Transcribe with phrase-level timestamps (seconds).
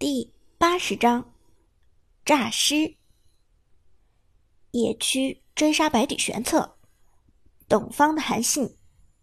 [0.00, 1.30] 第八十章，
[2.24, 2.96] 诈尸。
[4.70, 6.78] 野区追杀百里玄策，
[7.68, 8.78] 董方的韩信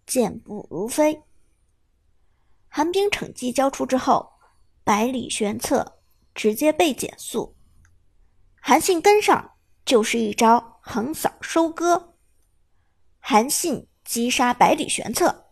[0.05, 1.23] 健步如飞。
[2.67, 4.33] 寒冰惩戒交出之后，
[4.83, 5.99] 百里玄策
[6.35, 7.55] 直接被减速，
[8.61, 12.13] 韩信跟上就是一招横扫收割。
[13.17, 15.47] 韩信击杀百里玄策，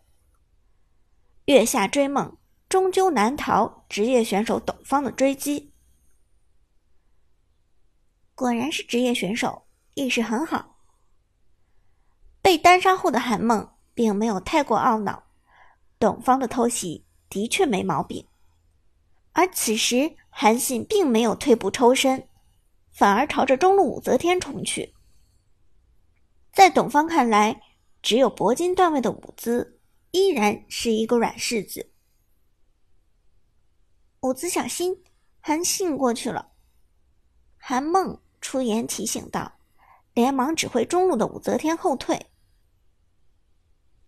[1.46, 2.38] 月下追梦。
[2.76, 5.72] 终究难逃职业选手董方的追击。
[8.36, 10.76] 果然是职业选手，意识很好。
[12.42, 15.24] 被单杀后的韩梦并没有太过懊恼，
[15.98, 18.28] 董方的偷袭的确没毛病。
[19.32, 22.28] 而此时韩信并没有退步抽身，
[22.92, 24.94] 反而朝着中路武则天冲去。
[26.52, 27.62] 在董方看来，
[28.02, 29.80] 只有铂金段位的舞姿
[30.12, 31.94] 依然是一个软柿子。
[34.26, 35.04] 伍子小心，
[35.40, 36.54] 韩信过去了。
[37.58, 39.60] 韩梦出言提醒道，
[40.16, 42.26] 连忙指挥中路的武则天后退。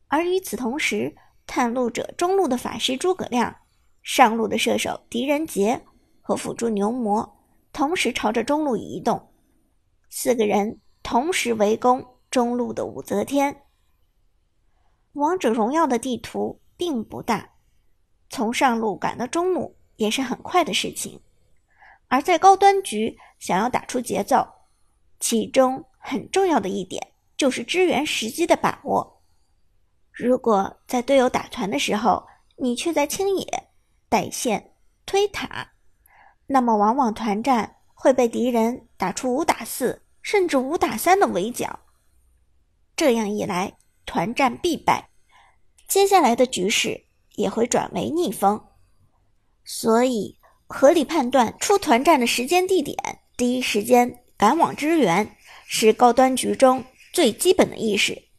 [0.07, 1.15] 而与此同时，
[1.45, 3.57] 探路者中路的法师诸葛亮、
[4.01, 5.85] 上路的射手狄仁杰
[6.19, 7.37] 和辅助牛魔
[7.71, 9.31] 同时朝着中路移动，
[10.09, 13.65] 四个人同时围攻中路的武则天。
[15.13, 17.51] 王者荣耀的地图并不大，
[18.31, 19.76] 从上路赶到中路。
[19.97, 21.19] 也是很快的事情，
[22.07, 24.47] 而在高端局想要打出节奏，
[25.19, 29.21] 其中很重要的一点就是支援时机的把握。
[30.11, 32.25] 如果在队友打团的时候，
[32.55, 33.67] 你却在清野
[34.09, 34.73] 带线
[35.05, 35.73] 推塔，
[36.47, 41.79] 那么往往团战会被敌人打出五打四甚至五打三的围剿，
[42.95, 45.09] 这样一来团战必败，
[45.87, 48.63] 接下来的局势也会转为逆风。
[49.69, 52.95] 所以，合理判断出团战的时间地点，
[53.35, 55.35] 第一时间赶往支援，
[55.67, 58.29] 是高端局中最基本的意识。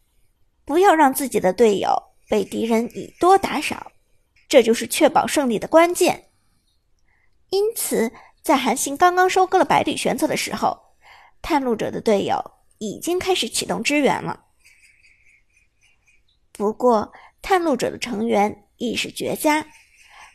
[0.65, 3.93] 不要让自己的队友被敌人以多打少，
[4.49, 6.31] 这就是确保胜利的关键。
[7.51, 8.11] 因此，
[8.43, 10.79] 在韩信刚刚收割了百里玄策的时候，
[11.43, 14.47] 探路者的队友已经开始启动支援了。
[16.53, 19.67] 不过，探路者的成员意识绝佳。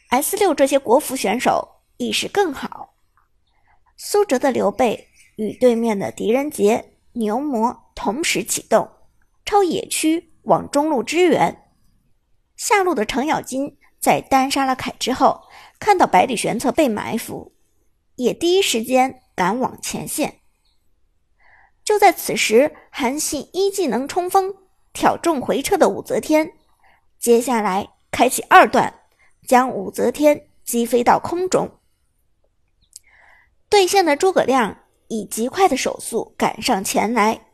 [0.09, 2.95] S 六这些国服选手意识更好。
[3.97, 8.89] 苏哲的刘备与对面的狄仁杰、牛魔同时启动，
[9.45, 11.71] 超野区往中路支援。
[12.55, 15.43] 下路的程咬金在单杀了凯之后，
[15.79, 17.55] 看到百里玄策被埋伏，
[18.15, 20.41] 也第一时间赶往前线。
[21.83, 24.53] 就在此时，韩信一技能冲锋
[24.93, 26.53] 挑中回撤的武则天，
[27.19, 29.01] 接下来开启二段。
[29.45, 31.69] 将武则天击飞到空中，
[33.67, 37.47] 对线的诸葛亮以极快的手速赶上前来，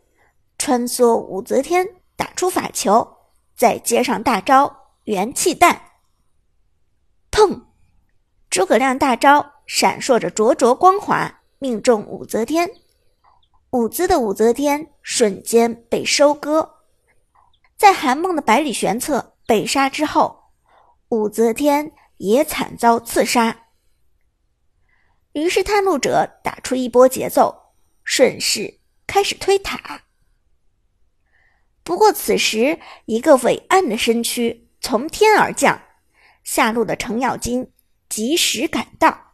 [0.58, 3.18] 穿梭武则天，打出法球，
[3.56, 5.82] 再接上大招元气弹，
[7.32, 7.64] 砰！
[8.50, 12.70] 诸葛亮大招闪烁着灼灼光华，命中武则天，
[13.72, 16.76] 舞姿的武则天瞬间被收割。
[17.78, 20.39] 在韩梦的百里玄策被杀之后。
[21.09, 23.66] 武则天也惨遭刺杀，
[25.34, 30.03] 于是探路者打出一波节奏，顺势开始推塔。
[31.84, 35.81] 不过此时，一个伟岸的身躯从天而降，
[36.44, 37.72] 下路的程咬金
[38.08, 39.34] 及时赶到。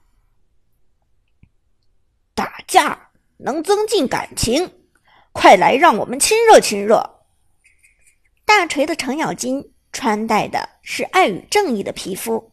[2.34, 4.88] 打架能增进感情，
[5.34, 7.26] 快来让我们亲热亲热。
[8.46, 9.75] 大锤的程咬金。
[9.96, 12.52] 穿戴的是爱与正义的皮肤，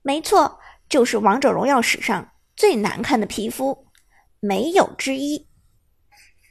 [0.00, 0.58] 没错，
[0.88, 3.86] 就是王者荣耀史上最难看的皮肤，
[4.40, 5.46] 没有之一。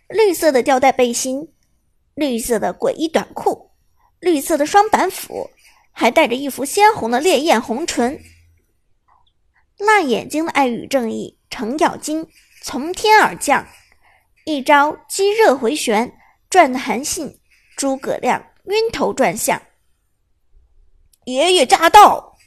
[0.08, 1.52] 绿色的吊带背心，
[2.14, 3.72] 绿色的诡异短裤，
[4.20, 5.50] 绿色的双板斧，
[5.92, 8.22] 还带着一副鲜红的烈焰红唇。
[9.80, 12.30] 辣眼睛的爱与正义程咬金
[12.62, 13.66] 从天而降，
[14.46, 16.16] 一招激热回旋，
[16.52, 17.40] 转的韩信、
[17.76, 19.60] 诸葛亮晕头转向。
[21.26, 22.38] 爷爷驾到！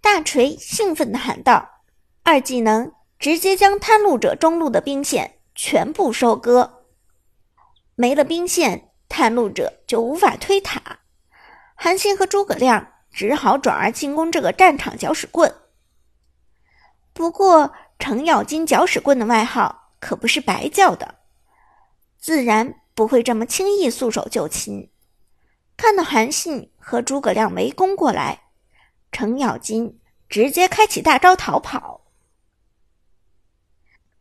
[0.00, 1.80] 大锤兴奋地喊道
[2.22, 6.84] ：“二技能直接将探路者中路的兵线全部收割，
[7.96, 11.00] 没了兵线，探路者就无法推塔。
[11.74, 15.52] 韩信和诸葛亮只好转而进攻这个战场搅屎棍。
[17.12, 21.16] 不过，程咬金搅屎棍的外号可不是白叫的，
[22.18, 24.90] 自然不会这么轻易束手就擒。”
[25.76, 28.44] 看到韩信和诸葛亮围攻过来，
[29.10, 32.02] 程咬金直接开启大招逃跑。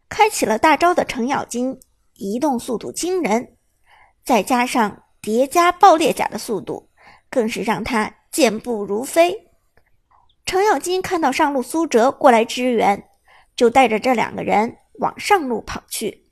[0.09, 1.79] 开启了大招的程咬金
[2.13, 3.57] 移动速度惊人，
[4.23, 6.89] 再加上叠加爆裂甲的速度，
[7.29, 9.51] 更是让他健步如飞。
[10.45, 13.09] 程咬金看到上路苏哲过来支援，
[13.55, 16.31] 就带着这两个人往上路跑去。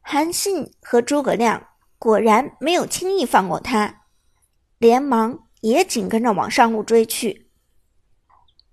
[0.00, 1.66] 韩信和诸葛亮
[1.98, 4.02] 果然没有轻易放过他，
[4.78, 7.50] 连忙也紧跟着往上路追去。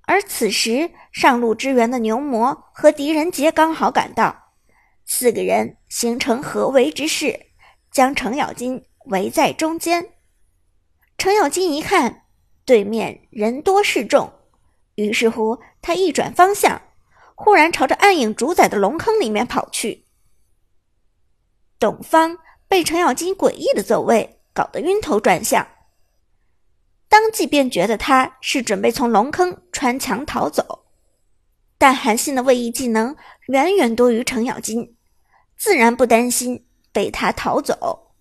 [0.06, 4.52] 而此时，上路支援的牛魔和狄仁杰刚好赶到，
[5.06, 7.48] 四个人形成合围之势，
[7.90, 10.10] 将程咬金围在中间。
[11.18, 12.24] 程咬金一看
[12.66, 14.34] 对面人多势众，
[14.96, 16.81] 于是乎他一转方向，
[17.36, 20.06] 忽然朝着暗影主宰的龙坑里面跑去。
[21.80, 22.38] 董方
[22.74, 25.68] 被程咬金诡异的走位搞得晕头转向。
[27.08, 30.84] 当即便觉得他是准备从龙坑穿墙逃走，
[31.78, 33.16] 但韩信的位移技能
[33.46, 34.98] 远远多于程咬金，
[35.56, 38.16] 自然不担心被他逃走。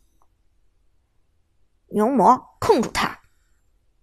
[1.87, 3.21] 牛魔控住他，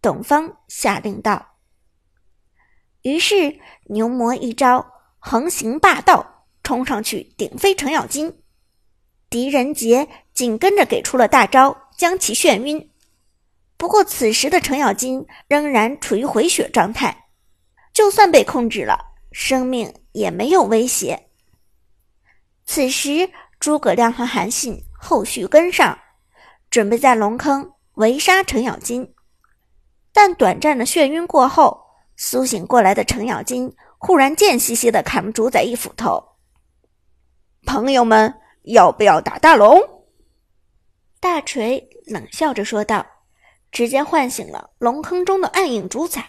[0.01, 1.59] 董方下令道。
[3.03, 4.83] 于是牛魔一招
[5.19, 8.41] 横行霸道，冲上去顶飞程咬金，
[9.29, 12.89] 狄仁杰紧跟着给出了大招，将其眩晕。
[13.77, 17.25] 不过，此时的程咬金仍然处于回血状态，
[17.93, 18.97] 就算被控制了，
[19.31, 21.27] 生命也没有威胁。
[22.65, 23.29] 此时，
[23.59, 25.97] 诸葛亮和韩信后续跟上，
[26.69, 29.13] 准备在龙坑围杀程咬金。
[30.11, 31.79] 但短暂的眩晕过后，
[32.17, 36.21] 苏醒过来的程咬金忽然贱兮兮的砍主宰一斧头
[37.65, 38.33] ：“朋友们，
[38.63, 39.79] 要不要打大龙？”
[41.19, 43.05] 大锤冷笑着说道。
[43.71, 46.23] 直接唤醒了龙坑中的暗影主宰。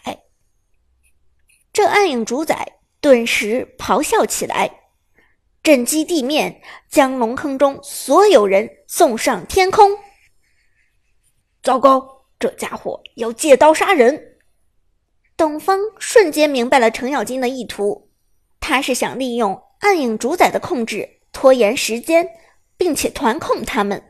[1.72, 4.70] 这暗影主宰顿时咆哮起来，
[5.62, 6.60] 震击地面，
[6.90, 9.90] 将龙坑中所有人送上天空。
[11.62, 14.36] 糟糕，这家伙要借刀杀人！
[15.34, 18.10] 董方瞬间明白了程咬金的意图，
[18.60, 22.28] 他是想利用暗影主宰的控制拖延时间，
[22.76, 24.02] 并且团控他们。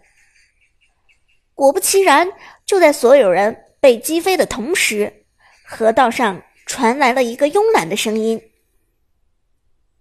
[1.55, 2.29] 果不其然，
[2.65, 5.27] 就在所有人被击飞的同时，
[5.67, 8.41] 河道上传来了一个慵懒的声音：“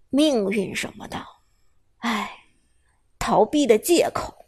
[0.10, 1.24] 命运什么的，
[1.98, 2.46] 唉，
[3.20, 4.46] 逃避的借口。”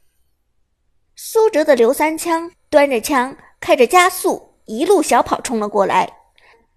[1.16, 6.12] 苏哲的刘三枪端着枪，开着加速，一路小跑冲了过来。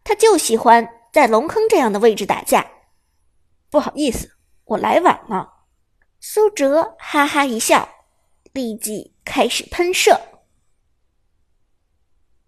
[0.02, 2.70] 他就喜欢在龙坑这样的位置打架。
[3.70, 5.53] 不好意思，我来晚了。
[6.26, 7.86] 苏哲哈哈一笑。
[8.54, 10.18] 立即开始喷射，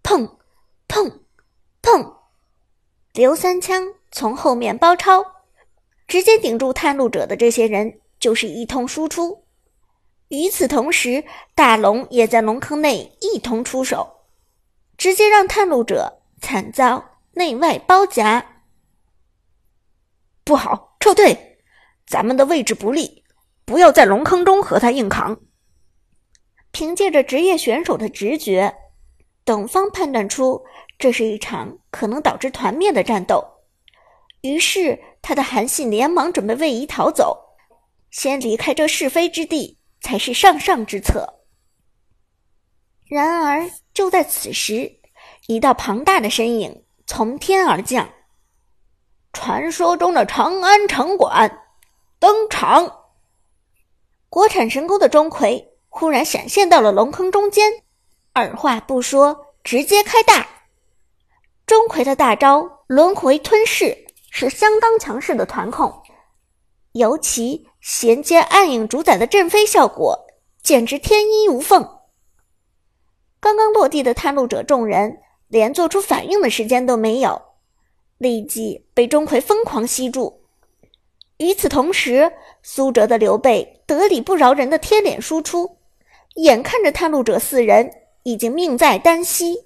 [0.01, 0.37] 砰，
[0.87, 1.19] 砰，
[1.83, 2.15] 砰！
[3.13, 5.23] 刘三枪从后面包抄，
[6.07, 9.45] 直接顶住探路者的这些人，就是一通输出。
[10.29, 14.21] 与此同时，大龙也在龙坑内一同出手，
[14.97, 18.63] 直接让探路者惨遭内外包夹。
[20.43, 21.59] 不好，撤退！
[22.07, 23.25] 咱们的位置不利，
[23.67, 25.37] 不要在龙坑中和他硬扛。
[26.71, 28.73] 凭借着职业选手的直觉，
[29.43, 30.63] 董方判断出
[30.97, 33.45] 这是一场可能导致团灭的战斗，
[34.39, 37.37] 于是他的韩信连忙准备位移逃走，
[38.09, 41.41] 先离开这是非之地才是上上之策。
[43.05, 44.89] 然而就在此时，
[45.47, 48.09] 一道庞大的身影从天而降，
[49.33, 51.65] 传说中的长安城管
[52.17, 52.96] 登场，
[54.29, 55.65] 国产神功的钟馗。
[55.89, 57.71] 忽然闪现到了龙坑中间，
[58.31, 60.47] 二话不说，直接开大。
[61.65, 65.91] 钟馗的大招轮回吞噬是相当强势的团控，
[66.91, 70.27] 尤其衔接暗影主宰的震飞效果，
[70.61, 71.97] 简直天衣无缝。
[73.39, 75.17] 刚刚落地的探路者众人
[75.47, 77.41] 连做出反应的时间都没有，
[78.19, 80.43] 立即被钟馗疯狂吸住。
[81.37, 85.77] 与此同时，苏哲的刘备得理不饶人的贴脸输出。
[86.35, 87.91] 眼看着探路者四人
[88.23, 89.65] 已经命在旦夕，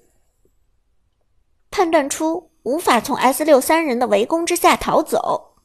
[1.70, 5.56] 判断出无法从 S 六三人的围攻之下逃走，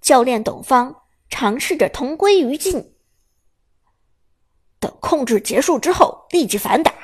[0.00, 2.94] 教练董方尝试着同归于尽。
[4.78, 6.94] 等控制结束之后，立即反打。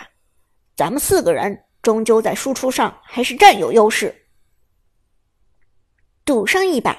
[0.75, 4.29] 咱们四个人终究在输出上还是占有优势，
[6.25, 6.97] 赌上一把，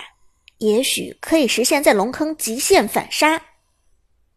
[0.59, 3.41] 也许可以实现在龙坑极限反杀。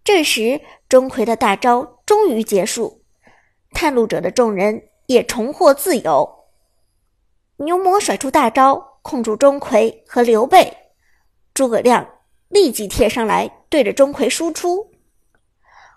[0.05, 3.05] 这时，钟馗的大招终于结束，
[3.73, 6.29] 探路者的众人也重获自由。
[7.57, 10.77] 牛魔甩出大招，控住钟馗和刘备，
[11.55, 12.07] 诸葛亮
[12.49, 14.91] 立即贴上来，对着钟馗输出。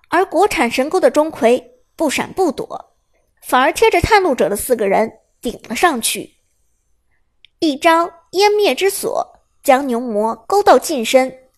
[0.10, 1.64] 而国产神钩的钟馗
[1.96, 2.98] 不闪不躲，
[3.42, 5.12] 反而贴着探路者的四个人
[5.42, 6.36] 顶了上去。
[7.60, 9.33] 一招湮灭之锁
[9.64, 11.50] 将牛魔勾到近身，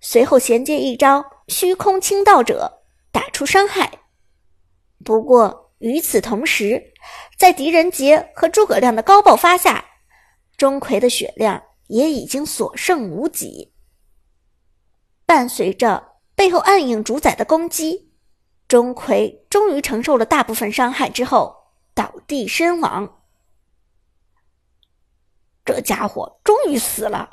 [0.00, 4.00] 随后衔接一招虚空倾倒者打出伤害。
[5.04, 6.92] 不过与此同时，
[7.38, 9.84] 在狄仁杰和诸葛亮的高爆发下，
[10.56, 13.72] 钟馗的血量也已经所剩无几。
[15.24, 18.12] 伴随着背后暗影主宰的攻击，
[18.66, 21.54] 钟馗终于承受了大部分伤害之后
[21.94, 23.22] 倒地身亡。
[25.64, 27.30] 这家伙终于死了！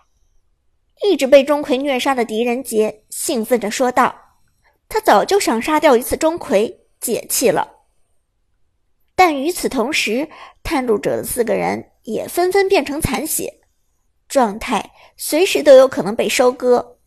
[1.04, 4.16] 一直被钟馗虐杀的狄仁杰兴奋着说道
[4.88, 7.70] ：“他早就想杀掉一次钟馗，解气了。”
[9.14, 10.28] 但与此同时，
[10.64, 13.54] 探路者的四个人也纷纷变成残血，
[14.30, 16.98] 状态随时都有可能被收割。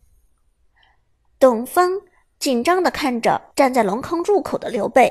[1.39, 1.91] 董方
[2.39, 5.11] 紧张的看着站在龙坑入口的刘备，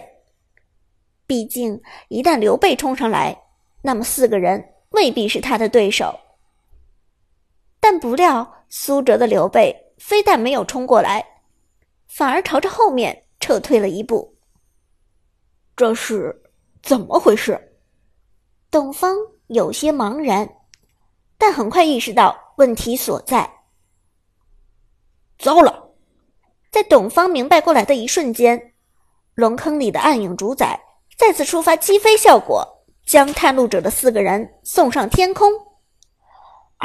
[1.26, 3.36] 毕竟一旦刘备冲上来，
[3.82, 6.18] 那么四个人未必是他的对手。
[7.88, 11.24] 但不料苏哲的刘备非但没有冲过来，
[12.08, 14.36] 反而朝着后面撤退了一步。
[15.76, 16.36] 这是
[16.82, 17.78] 怎么回事？
[18.72, 19.16] 董方
[19.50, 20.50] 有些茫然，
[21.38, 23.48] 但很快意识到问题所在。
[25.38, 25.92] 糟了！
[26.72, 28.74] 在董方明白过来的一瞬间，
[29.36, 30.82] 龙坑里的暗影主宰
[31.20, 32.68] 再次触发击飞效果，
[33.06, 35.52] 将探路者的四个人送上天空。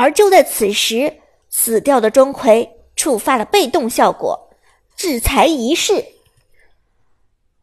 [0.00, 2.66] 而就在此时，死掉的钟馗
[2.96, 4.50] 触发了被动效果，
[4.96, 6.02] 制裁仪式。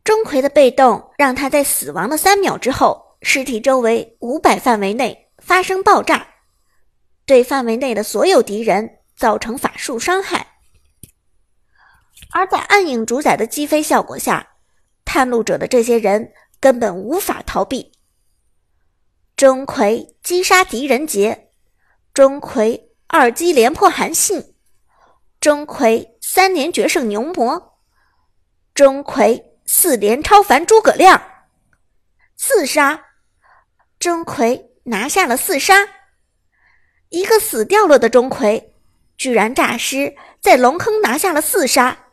[0.04, 6.28] 钟馗的被动让他在死亡的三秒之后，尸体周围五百范围内发生爆炸，
[7.26, 10.60] 对范围内的所有敌人造成法术伤害。
[12.34, 14.48] 而在暗影主宰的击飞效果下，
[15.04, 17.94] 探路者的这些人根本无法逃避。
[19.36, 21.47] 钟馗击杀狄仁杰，
[22.18, 24.56] 钟馗二击连破韩信，
[25.40, 27.78] 钟馗三连决胜牛魔，
[28.74, 31.22] 钟馗四连超凡诸葛亮，
[32.36, 33.06] 四杀！
[34.00, 35.88] 钟馗拿下了四杀，
[37.10, 38.72] 一个死掉了的钟馗，
[39.16, 42.08] 居然诈尸在龙坑拿下了四杀。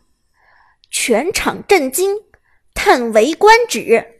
[0.91, 2.15] 全场震惊，
[2.75, 4.14] 叹为观止。